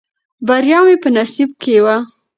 بریا 0.47 0.79
مې 0.85 0.95
په 1.03 1.09
نصیب 1.15 1.49
کې 1.61 1.75
وه. 1.85 1.95